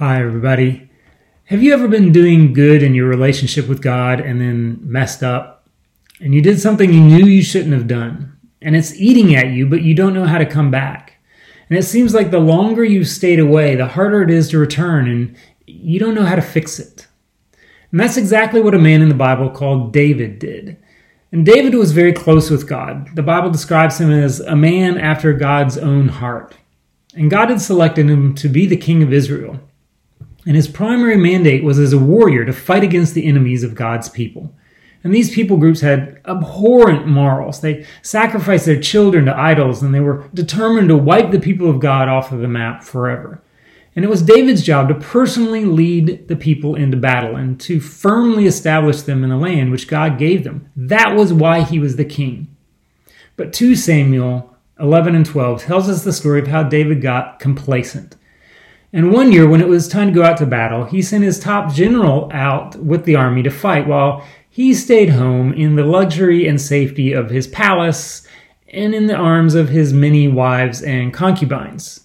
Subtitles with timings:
[0.00, 0.88] Hi, everybody.
[1.44, 5.68] Have you ever been doing good in your relationship with God and then messed up?
[6.20, 9.66] And you did something you knew you shouldn't have done, and it's eating at you,
[9.66, 11.18] but you don't know how to come back.
[11.68, 15.06] And it seems like the longer you've stayed away, the harder it is to return,
[15.06, 15.36] and
[15.66, 17.06] you don't know how to fix it.
[17.90, 20.78] And that's exactly what a man in the Bible called David did.
[21.30, 23.14] And David was very close with God.
[23.16, 26.56] The Bible describes him as a man after God's own heart.
[27.14, 29.60] And God had selected him to be the king of Israel
[30.46, 34.08] and his primary mandate was as a warrior to fight against the enemies of God's
[34.08, 34.54] people.
[35.02, 37.60] And these people groups had abhorrent morals.
[37.60, 41.80] They sacrificed their children to idols and they were determined to wipe the people of
[41.80, 43.42] God off of the map forever.
[43.96, 48.46] And it was David's job to personally lead the people into battle and to firmly
[48.46, 50.70] establish them in the land which God gave them.
[50.76, 52.54] That was why he was the king.
[53.36, 58.16] But 2 Samuel 11 and 12 tells us the story of how David got complacent.
[58.92, 61.38] And one year, when it was time to go out to battle, he sent his
[61.38, 66.48] top general out with the army to fight while he stayed home in the luxury
[66.48, 68.26] and safety of his palace
[68.72, 72.00] and in the arms of his many wives and concubines.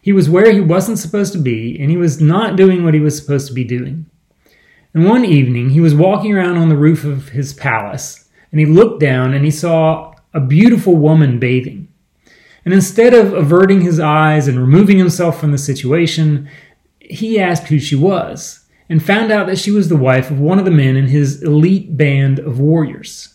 [0.00, 3.00] He was where he wasn't supposed to be, and he was not doing what he
[3.00, 4.06] was supposed to be doing.
[4.94, 8.66] And one evening, he was walking around on the roof of his palace, and he
[8.66, 11.88] looked down and he saw a beautiful woman bathing.
[12.64, 16.48] And instead of averting his eyes and removing himself from the situation,
[17.00, 20.58] he asked who she was and found out that she was the wife of one
[20.58, 23.34] of the men in his elite band of warriors.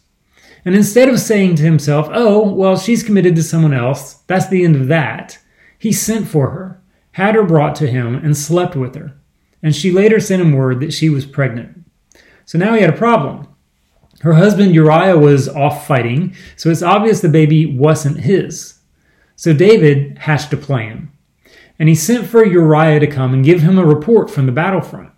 [0.63, 4.63] And instead of saying to himself, oh, well, she's committed to someone else, that's the
[4.63, 5.39] end of that,
[5.79, 6.81] he sent for her,
[7.11, 9.13] had her brought to him, and slept with her.
[9.63, 11.85] And she later sent him word that she was pregnant.
[12.45, 13.47] So now he had a problem.
[14.21, 18.76] Her husband Uriah was off fighting, so it's obvious the baby wasn't his.
[19.37, 21.11] So David hatched a plan,
[21.77, 25.11] and he sent for Uriah to come and give him a report from the battlefront.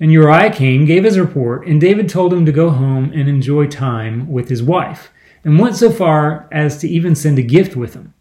[0.00, 3.68] And Uriah came, gave his report, and David told him to go home and enjoy
[3.68, 5.12] time with his wife,
[5.44, 8.12] and went so far as to even send a gift with him.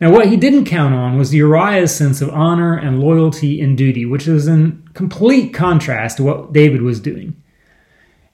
[0.00, 4.06] Now, what he didn't count on was Uriah's sense of honor and loyalty and duty,
[4.06, 7.36] which was in complete contrast to what David was doing.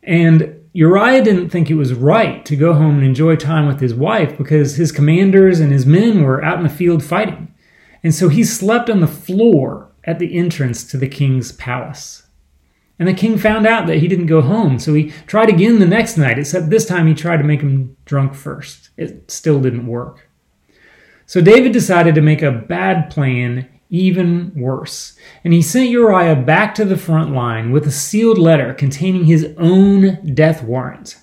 [0.04, 3.94] And Uriah didn't think it was right to go home and enjoy time with his
[3.94, 7.54] wife because his commanders and his men were out in the field fighting.
[8.02, 12.26] And so he slept on the floor at the entrance to the king's palace.
[12.98, 15.86] And the king found out that he didn't go home, so he tried again the
[15.86, 18.90] next night, except this time he tried to make him drunk first.
[18.96, 20.28] It still didn't work.
[21.26, 25.16] So David decided to make a bad plan even worse.
[25.44, 29.54] And he sent Uriah back to the front line with a sealed letter containing his
[29.58, 31.18] own death warrant.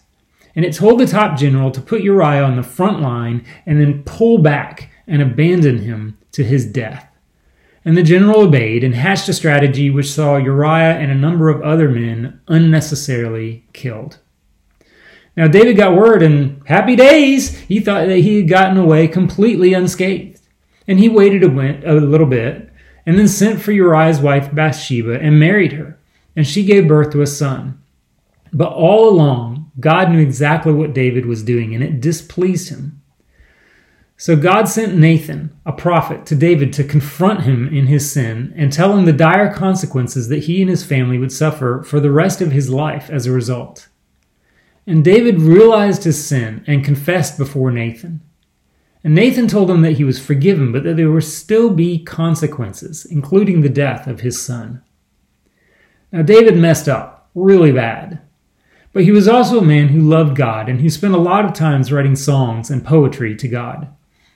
[0.56, 4.04] And it told the top general to put Uriah on the front line and then
[4.04, 7.08] pull back and abandon him to his death.
[7.84, 11.62] And the general obeyed and hatched a strategy which saw Uriah and a number of
[11.62, 14.20] other men unnecessarily killed.
[15.36, 17.58] Now, David got word, and happy days!
[17.62, 20.39] He thought that he had gotten away completely unscathed.
[20.90, 22.70] And he waited a, a little bit,
[23.06, 25.98] and then sent for Uriah's wife Bathsheba and married her,
[26.36, 27.82] and she gave birth to a son.
[28.52, 33.02] But all along, God knew exactly what David was doing, and it displeased him.
[34.18, 38.74] So God sent Nathan, a prophet, to David to confront him in his sin and
[38.74, 42.42] tell him the dire consequences that he and his family would suffer for the rest
[42.42, 43.88] of his life as a result.
[44.86, 48.22] And David realized his sin and confessed before Nathan.
[49.04, 53.06] And Nathan told him that he was forgiven, but that there would still be consequences,
[53.06, 54.82] including the death of his son.
[56.12, 58.22] Now, David messed up really bad.
[58.92, 61.54] But he was also a man who loved God and who spent a lot of
[61.54, 63.88] times writing songs and poetry to God.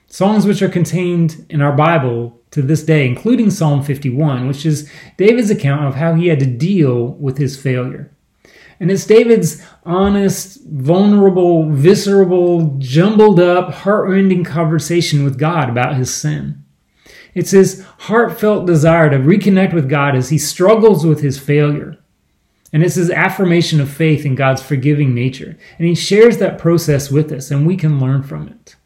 [0.06, 4.88] Songs which are contained in our Bible to this day, including Psalm 51, which is
[5.16, 8.13] David's account of how he had to deal with his failure.
[8.84, 16.62] And it's David's honest, vulnerable, visceral, jumbled up, heartrending conversation with God about his sin.
[17.32, 21.96] It's his heartfelt desire to reconnect with God as he struggles with his failure.
[22.74, 25.56] And it's his affirmation of faith in God's forgiving nature.
[25.78, 28.76] And he shares that process with us, and we can learn from it.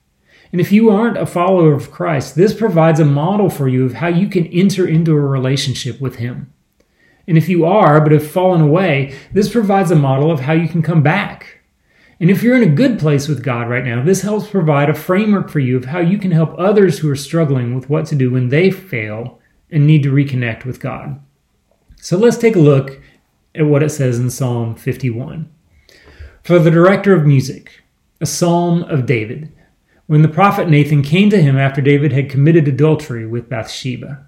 [0.52, 3.94] And if you aren't a follower of Christ, this provides a model for you of
[3.94, 6.52] how you can enter into a relationship with him.
[7.28, 10.66] And if you are, but have fallen away, this provides a model of how you
[10.66, 11.60] can come back.
[12.18, 14.94] And if you're in a good place with God right now, this helps provide a
[14.94, 18.16] framework for you of how you can help others who are struggling with what to
[18.16, 19.38] do when they fail
[19.70, 21.20] and need to reconnect with God.
[21.96, 23.00] So let's take a look
[23.54, 25.48] at what it says in Psalm 51.
[26.42, 27.82] For the director of music,
[28.20, 29.52] a psalm of David,
[30.06, 34.27] when the prophet Nathan came to him after David had committed adultery with Bathsheba.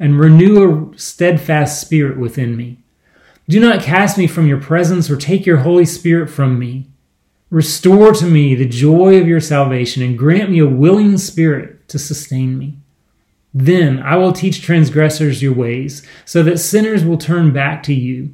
[0.00, 2.78] and renew a steadfast spirit within me.
[3.48, 6.88] Do not cast me from your presence or take your Holy Spirit from me.
[7.50, 11.98] Restore to me the joy of your salvation and grant me a willing spirit to
[11.98, 12.78] sustain me.
[13.52, 18.32] Then I will teach transgressors your ways, so that sinners will turn back to you.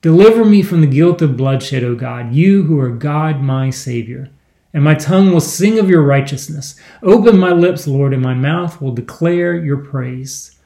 [0.00, 4.30] Deliver me from the guilt of bloodshed, O God, you who are God my Savior.
[4.72, 6.80] And my tongue will sing of your righteousness.
[7.02, 10.56] Open my lips, Lord, and my mouth will declare your praise.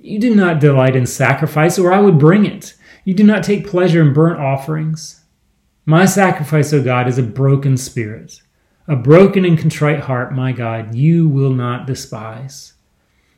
[0.00, 2.74] You do not delight in sacrifice, or I would bring it.
[3.04, 5.24] You do not take pleasure in burnt offerings.
[5.84, 8.40] My sacrifice, O God, is a broken spirit.
[8.86, 12.74] A broken and contrite heart, my God, you will not despise.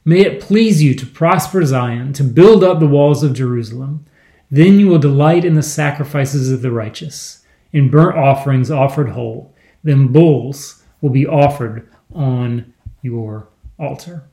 [0.04, 4.06] May it please you to prosper Zion, to build up the walls of Jerusalem.
[4.50, 9.54] Then you will delight in the sacrifices of the righteous, in burnt offerings offered whole.
[9.82, 12.72] Then bulls will be offered on
[13.02, 13.48] your
[13.78, 14.29] altar.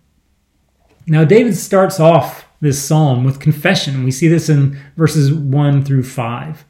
[1.07, 4.03] Now, David starts off this psalm with confession.
[4.03, 6.65] We see this in verses 1 through 5.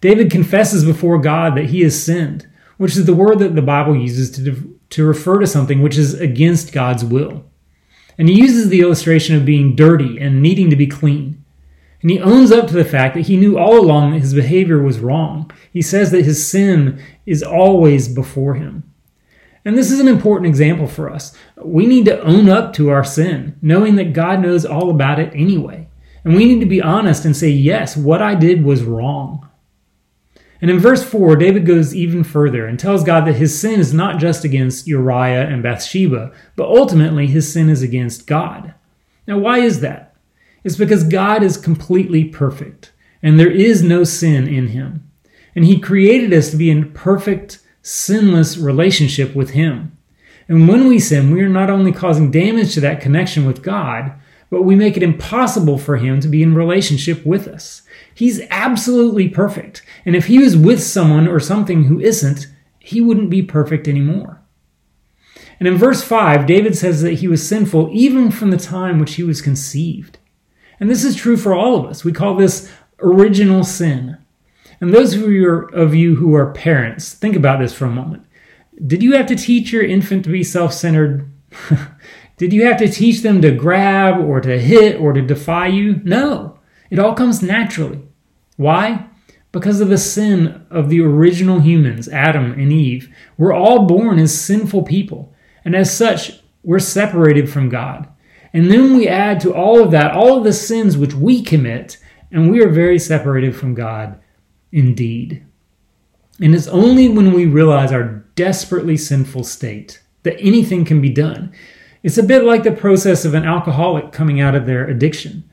[0.00, 2.48] David confesses before God that he has sinned,
[2.78, 6.14] which is the word that the Bible uses to, to refer to something which is
[6.14, 7.44] against God's will.
[8.16, 11.44] And he uses the illustration of being dirty and needing to be clean.
[12.02, 14.82] And he owns up to the fact that he knew all along that his behavior
[14.82, 15.50] was wrong.
[15.72, 18.89] He says that his sin is always before him.
[19.64, 21.36] And this is an important example for us.
[21.56, 25.32] We need to own up to our sin, knowing that God knows all about it
[25.34, 25.88] anyway.
[26.24, 29.48] And we need to be honest and say, yes, what I did was wrong.
[30.62, 33.94] And in verse 4, David goes even further and tells God that his sin is
[33.94, 38.74] not just against Uriah and Bathsheba, but ultimately his sin is against God.
[39.26, 40.14] Now, why is that?
[40.62, 42.92] It's because God is completely perfect,
[43.22, 45.10] and there is no sin in him.
[45.54, 49.96] And he created us to be in perfect, sinless relationship with him.
[50.48, 54.12] And when we sin, we are not only causing damage to that connection with God,
[54.50, 57.82] but we make it impossible for him to be in relationship with us.
[58.12, 59.82] He's absolutely perfect.
[60.04, 62.48] And if he was with someone or something who isn't,
[62.80, 64.42] he wouldn't be perfect anymore.
[65.60, 69.14] And in verse 5, David says that he was sinful even from the time which
[69.14, 70.18] he was conceived.
[70.80, 72.04] And this is true for all of us.
[72.04, 74.16] We call this original sin.
[74.80, 78.24] And those of you who are parents, think about this for a moment.
[78.86, 81.30] Did you have to teach your infant to be self centered?
[82.38, 86.00] Did you have to teach them to grab or to hit or to defy you?
[86.04, 86.58] No.
[86.88, 88.00] It all comes naturally.
[88.56, 89.06] Why?
[89.52, 93.14] Because of the sin of the original humans, Adam and Eve.
[93.36, 95.34] We're all born as sinful people,
[95.64, 98.08] and as such, we're separated from God.
[98.54, 101.98] And then we add to all of that all of the sins which we commit,
[102.30, 104.18] and we are very separated from God
[104.72, 105.44] indeed.
[106.40, 111.52] And it's only when we realize our desperately sinful state that anything can be done.
[112.02, 115.44] It's a bit like the process of an alcoholic coming out of their addiction.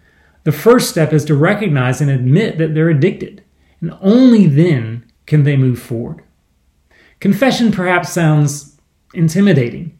[0.43, 3.43] The first step is to recognize and admit that they're addicted,
[3.81, 6.23] and only then can they move forward.
[7.19, 8.79] Confession perhaps sounds
[9.13, 9.97] intimidating,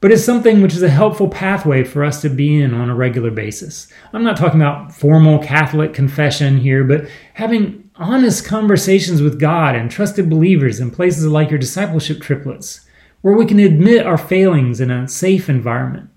[0.00, 2.96] but it's something which is a helpful pathway for us to be in on a
[2.96, 3.86] regular basis.
[4.12, 9.90] I'm not talking about formal Catholic confession here, but having honest conversations with God and
[9.90, 12.86] trusted believers in places like your discipleship triplets,
[13.22, 16.10] where we can admit our failings in a safe environment.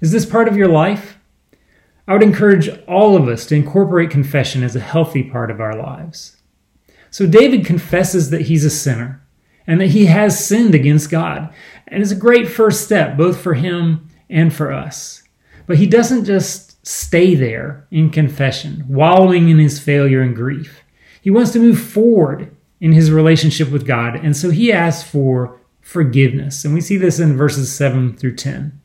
[0.00, 1.18] Is this part of your life?
[2.08, 5.76] I would encourage all of us to incorporate confession as a healthy part of our
[5.76, 6.36] lives.
[7.10, 9.24] So David confesses that he's a sinner
[9.66, 11.54] and that he has sinned against God.
[11.86, 15.22] And it's a great first step, both for him and for us.
[15.66, 20.81] But he doesn't just stay there in confession, wallowing in his failure and grief.
[21.22, 24.16] He wants to move forward in his relationship with God.
[24.16, 26.66] And so he asks for forgiveness.
[26.66, 28.78] And we see this in verses 7 through 10.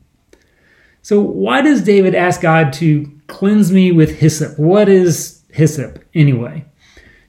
[1.02, 4.58] So, why does David ask God to cleanse me with hyssop?
[4.58, 6.64] What is hyssop anyway.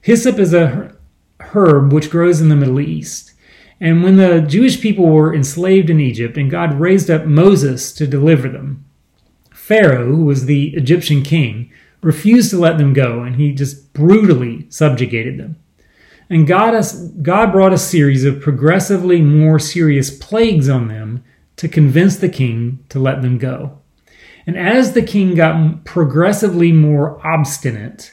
[0.00, 0.94] Hyssop is a
[1.40, 3.32] herb which grows in the Middle East.
[3.80, 8.06] And when the Jewish people were enslaved in Egypt and God raised up Moses to
[8.06, 8.84] deliver them,
[9.52, 11.70] Pharaoh, who was the Egyptian king,
[12.02, 15.56] refused to let them go and he just brutally subjugated them.
[16.28, 16.80] And God,
[17.22, 21.24] God brought a series of progressively more serious plagues on them
[21.56, 23.78] to convince the king to let them go.
[24.46, 28.12] And as the king got progressively more obstinate,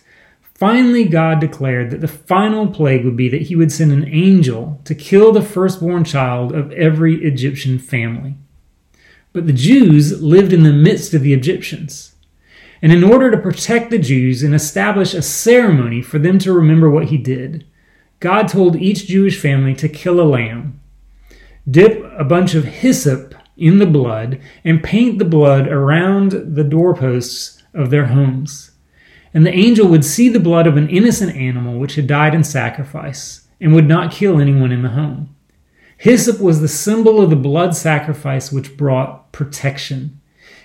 [0.56, 4.82] finally God declared that the final plague would be that he would send an angel
[4.86, 8.36] to kill the firstborn child of every Egyptian family.
[9.32, 12.16] But the Jews lived in the midst of the Egyptians.
[12.82, 16.90] And in order to protect the Jews and establish a ceremony for them to remember
[16.90, 17.66] what he did,
[18.20, 20.80] God told each Jewish family to kill a lamb,
[21.70, 27.64] dip a bunch of hyssop in the blood, and paint the blood around the doorposts
[27.74, 28.72] of their homes.
[29.34, 32.44] And the angel would see the blood of an innocent animal which had died in
[32.44, 35.36] sacrifice, and would not kill anyone in the home.
[35.98, 40.17] Hyssop was the symbol of the blood sacrifice which brought protection.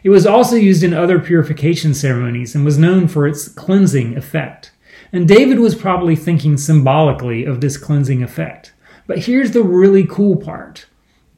[0.03, 4.73] It was also used in other purification ceremonies and was known for its cleansing effect.
[5.13, 8.73] And David was probably thinking symbolically of this cleansing effect.
[9.07, 10.87] But here's the really cool part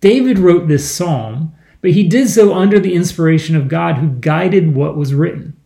[0.00, 4.74] David wrote this psalm, but he did so under the inspiration of God who guided
[4.74, 5.56] what was written.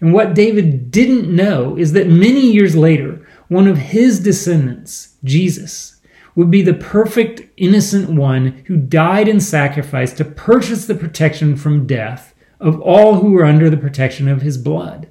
[0.00, 6.00] And what David didn't know is that many years later, one of his descendants, Jesus,
[6.34, 11.86] would be the perfect innocent one who died in sacrifice to purchase the protection from
[11.86, 12.31] death
[12.62, 15.08] of all who were under the protection of his blood.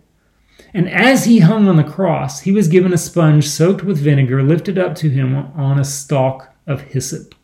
[0.73, 4.41] And as he hung on the cross, he was given a sponge soaked with vinegar
[4.41, 7.35] lifted up to him on a stalk of hyssop.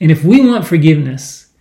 [0.00, 1.52] And if we want forgiveness,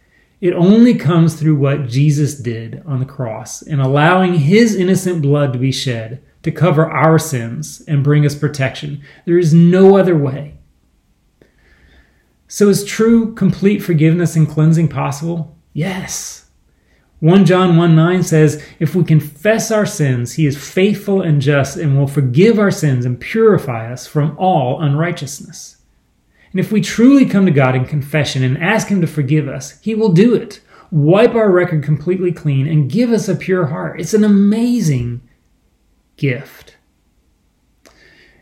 [0.41, 5.53] it only comes through what Jesus did on the cross and allowing his innocent blood
[5.53, 9.01] to be shed to cover our sins and bring us protection.
[9.25, 10.55] There is no other way.
[12.47, 15.57] So, is true, complete forgiveness and cleansing possible?
[15.73, 16.46] Yes.
[17.19, 21.75] 1 John 1 9 says, If we confess our sins, he is faithful and just
[21.75, 25.77] and will forgive our sins and purify us from all unrighteousness.
[26.51, 29.79] And if we truly come to God in confession and ask him to forgive us,
[29.81, 33.99] he will do it, wipe our record completely clean, and give us a pure heart.
[33.99, 35.21] It's an amazing
[36.17, 36.77] gift.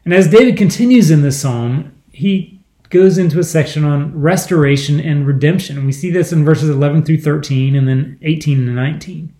[0.03, 2.54] And as David continues in this psalm, he
[2.89, 5.85] goes into a section on restoration and redemption.
[5.85, 9.33] We see this in verses 11 through 13 and then 18 to 19.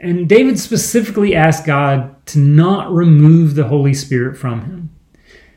[0.00, 4.90] And David specifically asked God to not remove the Holy Spirit from him.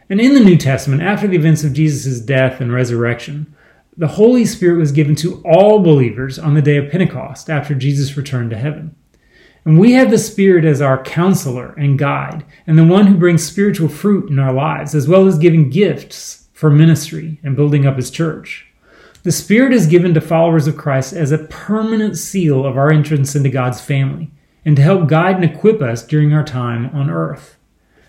[0.10, 3.56] And in the New Testament, after the events of Jesus' death and resurrection,
[3.96, 8.18] the Holy Spirit was given to all believers on the day of Pentecost after Jesus
[8.18, 8.96] returned to heaven.
[9.66, 13.44] And we have the Spirit as our counselor and guide, and the one who brings
[13.44, 17.98] spiritual fruit in our lives, as well as giving gifts for ministry and building up
[17.98, 18.68] his church.
[19.24, 23.36] The Spirit is given to followers of Christ as a permanent seal of our entrance
[23.36, 24.32] into God's family
[24.66, 27.58] and to help guide and equip us during our time on earth.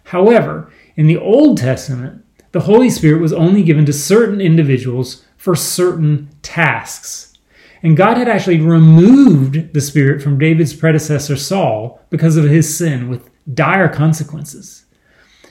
[0.04, 5.56] However, in the Old Testament, the Holy Spirit was only given to certain individuals for
[5.56, 7.36] certain tasks.
[7.82, 13.08] And God had actually removed the Spirit from David's predecessor Saul because of his sin
[13.08, 14.83] with dire consequences.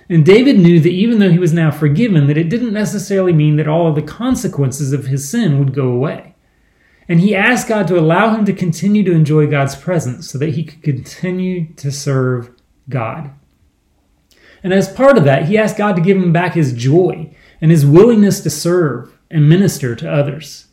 [0.09, 3.55] And David knew that even though he was now forgiven, that it didn't necessarily mean
[3.55, 6.35] that all of the consequences of his sin would go away.
[7.07, 10.53] And he asked God to allow him to continue to enjoy God's presence so that
[10.53, 12.51] he could continue to serve
[12.89, 13.31] God.
[14.63, 17.71] And as part of that, he asked God to give him back his joy and
[17.71, 20.67] his willingness to serve and minister to others.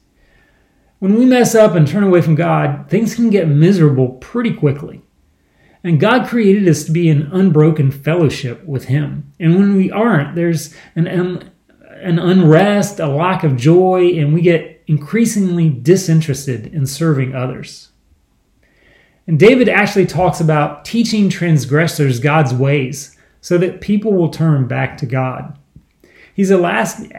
[1.01, 5.03] When we mess up and turn away from God, things can get miserable pretty quickly.
[5.83, 9.33] And God created us to be in unbroken fellowship with Him.
[9.41, 14.83] And when we aren't, there's an, an, unrest, a lack of joy, and we get
[14.87, 17.89] increasingly disinterested in serving others.
[19.27, 24.99] And David actually talks about teaching transgressors God's ways so that people will turn back
[24.99, 25.57] to God.
[26.35, 26.53] He's,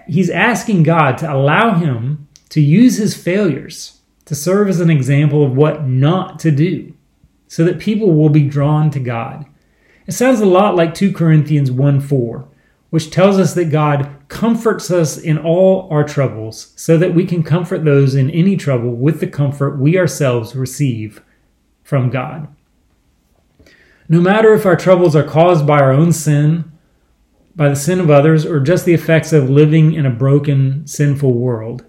[0.08, 5.44] he's asking God to allow him to use his failures to serve as an example
[5.44, 6.94] of what not to do
[7.52, 9.46] so that people will be drawn to God.
[10.08, 12.48] It sounds a lot like 2 Corinthians 1 4,
[12.92, 17.44] which tells us that God comforts us in all our troubles, so that we can
[17.44, 21.22] comfort those in any trouble with the comfort we ourselves receive
[21.84, 22.48] from God.
[24.08, 26.72] No matter if our troubles are caused by our own sin,
[27.54, 31.34] by the sin of others, or just the effects of living in a broken, sinful
[31.34, 31.84] world,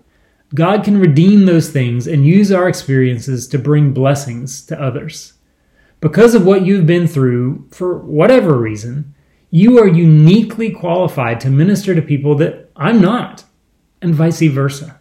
[0.56, 5.34] God can redeem those things and use our experiences to bring blessings to others.
[6.02, 9.14] Because of what you've been through, for whatever reason,
[9.50, 13.44] you are uniquely qualified to minister to people that I'm not,
[14.02, 15.00] and vice versa.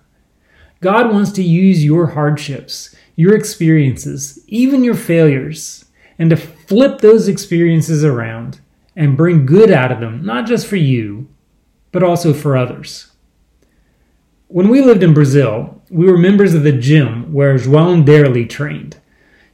[0.79, 5.86] God wants to use your hardships, your experiences, even your failures,
[6.20, 8.62] and to flip those experiences around
[8.96, 11.27] and bring good out of them, not just for you,
[11.91, 13.12] but also for others.
[14.50, 19.00] When we lived in Brazil, we were members of the gym where João Derly trained.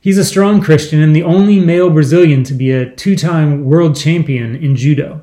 [0.08, 3.98] He's a strong Christian and the only male Brazilian to be a two time world
[3.98, 5.22] champion in judo.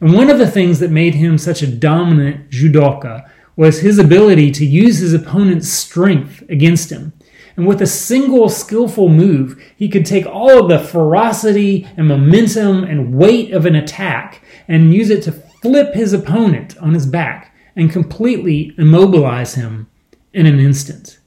[0.00, 4.50] And one of the things that made him such a dominant judoka was his ability
[4.52, 7.12] to use his opponent's strength against him.
[7.54, 12.84] And with a single skillful move, he could take all of the ferocity and momentum
[12.84, 17.54] and weight of an attack and use it to flip his opponent on his back
[17.76, 19.86] and completely immobilize him
[20.32, 21.17] in an instant.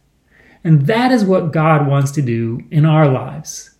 [0.63, 3.71] And that is what God wants to do in our lives.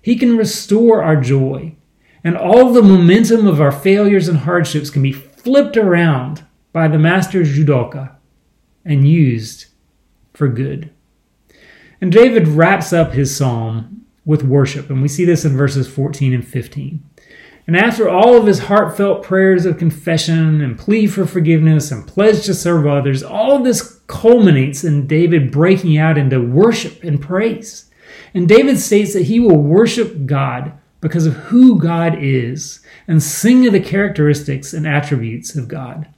[0.00, 1.76] He can restore our joy,
[2.22, 6.98] and all the momentum of our failures and hardships can be flipped around by the
[6.98, 8.16] master judoka
[8.84, 9.66] and used
[10.32, 10.90] for good.
[12.00, 16.34] And David wraps up his psalm with worship, and we see this in verses 14
[16.34, 17.02] and 15.
[17.66, 22.44] And after all of his heartfelt prayers of confession and plea for forgiveness and pledge
[22.44, 27.90] to serve others, all this culminates in David breaking out into worship and praise.
[28.32, 33.66] And David states that he will worship God because of who God is and sing
[33.66, 36.08] of the characteristics and attributes of God.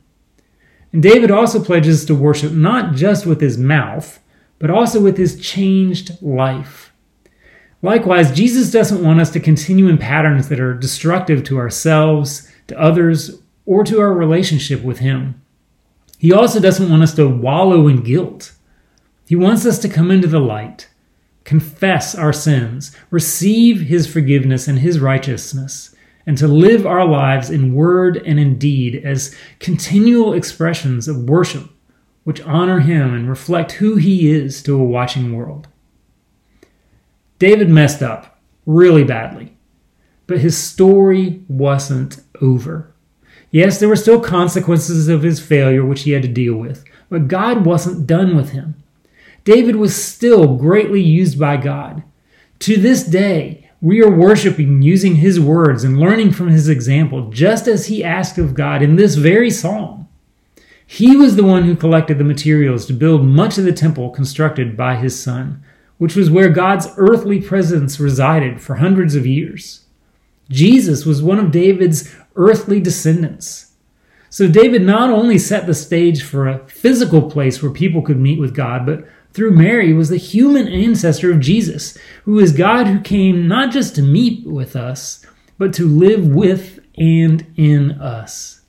[0.92, 4.20] And David also pledges to worship not just with his mouth,
[4.58, 6.92] but also with his changed life.
[7.82, 12.80] Likewise, Jesus doesn't want us to continue in patterns that are destructive to ourselves, to
[12.80, 15.40] others, or to our relationship with Him.
[16.26, 18.50] He also doesn't want us to wallow in guilt.
[19.28, 20.88] He wants us to come into the light,
[21.44, 25.94] confess our sins, receive His forgiveness and His righteousness,
[26.26, 31.70] and to live our lives in word and in deed as continual expressions of worship
[32.24, 35.68] which honor Him and reflect who He is to a watching world.
[37.38, 39.56] David messed up really badly,
[40.26, 42.95] but his story wasn't over.
[43.50, 47.28] Yes, there were still consequences of his failure which he had to deal with, but
[47.28, 48.74] God wasn't done with him.
[49.44, 52.02] David was still greatly used by God.
[52.60, 57.68] To this day, we are worshiping using his words and learning from his example, just
[57.68, 60.08] as he asked of God in this very psalm.
[60.86, 64.76] He was the one who collected the materials to build much of the temple constructed
[64.76, 65.62] by his son
[65.98, 69.84] which was where God's earthly presence resided for hundreds of years.
[70.48, 73.72] Jesus was one of David's earthly descendants.
[74.28, 78.38] So David not only set the stage for a physical place where people could meet
[78.38, 83.00] with God, but through Mary was the human ancestor of Jesus, who is God who
[83.00, 85.24] came not just to meet with us,
[85.58, 88.62] but to live with and in us.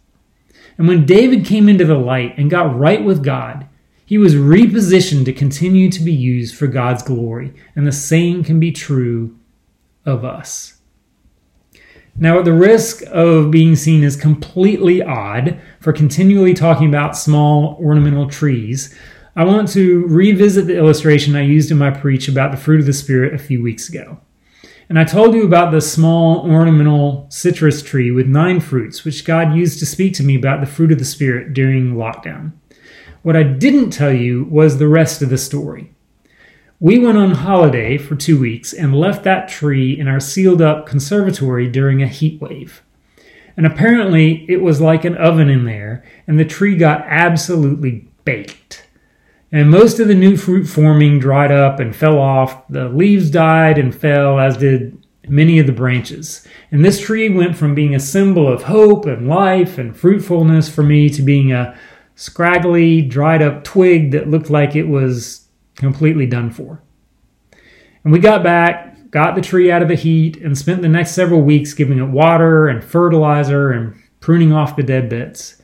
[0.77, 3.67] And when David came into the light and got right with God,
[4.05, 8.59] he was repositioned to continue to be used for God's glory, and the same can
[8.59, 9.37] be true
[10.05, 10.76] of us.
[12.19, 17.77] Now, at the risk of being seen as completely odd for continually talking about small
[17.79, 18.95] ornamental trees,
[19.35, 22.87] I want to revisit the illustration I used in my preach about the fruit of
[22.87, 24.19] the Spirit a few weeks ago.
[24.89, 29.55] And I told you about the small ornamental citrus tree with nine fruits, which God
[29.55, 32.53] used to speak to me about the fruit of the Spirit during lockdown.
[33.21, 35.93] What I didn't tell you was the rest of the story.
[36.79, 40.85] We went on holiday for two weeks and left that tree in our sealed up
[40.85, 42.83] conservatory during a heat wave.
[43.55, 48.85] And apparently it was like an oven in there, and the tree got absolutely baked.
[49.51, 52.67] And most of the new fruit forming dried up and fell off.
[52.67, 56.45] The leaves died and fell, as did many of the branches.
[56.71, 60.83] And this tree went from being a symbol of hope and life and fruitfulness for
[60.83, 61.75] me to being a
[62.13, 65.46] scraggly, dried up twig that looked like it was
[65.77, 66.81] completely done for.
[68.03, 71.11] And we got back, got the tree out of the heat, and spent the next
[71.11, 75.61] several weeks giving it water and fertilizer and pruning off the dead bits.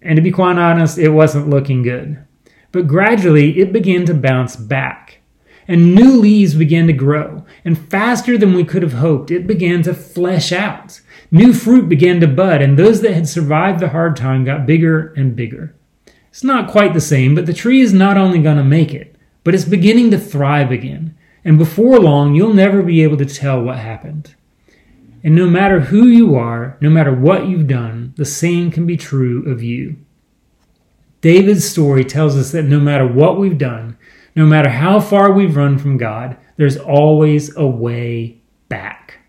[0.00, 2.24] And to be quite honest, it wasn't looking good.
[2.70, 5.20] But gradually, it began to bounce back.
[5.68, 9.82] And new leaves began to grow, and faster than we could have hoped, it began
[9.82, 11.00] to flesh out.
[11.32, 15.12] New fruit began to bud, and those that had survived the hard time got bigger
[15.14, 15.74] and bigger.
[16.36, 19.16] It's not quite the same, but the tree is not only going to make it,
[19.42, 21.16] but it's beginning to thrive again.
[21.46, 24.34] And before long, you'll never be able to tell what happened.
[25.24, 28.98] And no matter who you are, no matter what you've done, the same can be
[28.98, 29.96] true of you.
[31.22, 33.96] David's story tells us that no matter what we've done,
[34.34, 39.20] no matter how far we've run from God, there's always a way back.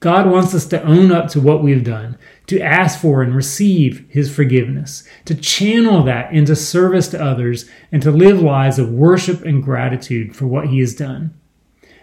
[0.00, 4.06] God wants us to own up to what we've done, to ask for and receive
[4.08, 9.42] His forgiveness, to channel that into service to others, and to live lives of worship
[9.42, 11.38] and gratitude for what He has done.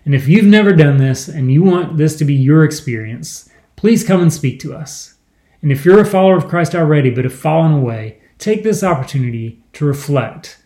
[0.03, 4.03] And if you've never done this and you want this to be your experience, please
[4.03, 5.15] come and speak to us.
[5.61, 9.61] And if you're a follower of Christ already but have fallen away, take this opportunity
[9.73, 10.57] to reflect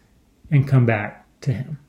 [0.49, 1.79] and come back to Him.